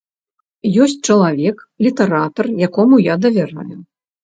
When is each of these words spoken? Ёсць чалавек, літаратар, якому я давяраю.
Ёсць 0.85 0.95
чалавек, 1.09 1.61
літаратар, 1.87 2.51
якому 2.67 2.95
я 3.13 3.21
давяраю. 3.29 3.71